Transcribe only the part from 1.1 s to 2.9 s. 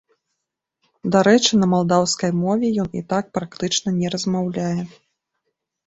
Дарэчы, на малдаўскай мове